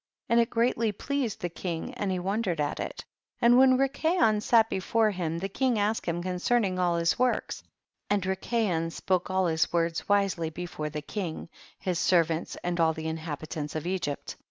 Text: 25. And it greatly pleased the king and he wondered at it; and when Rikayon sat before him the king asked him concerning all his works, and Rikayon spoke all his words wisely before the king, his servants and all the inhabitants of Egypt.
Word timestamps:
25. 0.29 0.35
And 0.35 0.41
it 0.41 0.49
greatly 0.49 0.91
pleased 0.91 1.41
the 1.41 1.49
king 1.49 1.93
and 1.93 2.09
he 2.09 2.17
wondered 2.17 2.59
at 2.59 2.79
it; 2.79 3.05
and 3.39 3.55
when 3.55 3.77
Rikayon 3.77 4.41
sat 4.41 4.67
before 4.67 5.11
him 5.11 5.37
the 5.37 5.47
king 5.47 5.77
asked 5.77 6.07
him 6.07 6.23
concerning 6.23 6.79
all 6.79 6.95
his 6.97 7.19
works, 7.19 7.61
and 8.09 8.23
Rikayon 8.23 8.89
spoke 8.91 9.29
all 9.29 9.45
his 9.45 9.71
words 9.71 10.09
wisely 10.09 10.49
before 10.49 10.89
the 10.89 11.03
king, 11.03 11.49
his 11.77 11.99
servants 11.99 12.57
and 12.63 12.79
all 12.79 12.93
the 12.93 13.05
inhabitants 13.07 13.75
of 13.75 13.85
Egypt. 13.85 14.35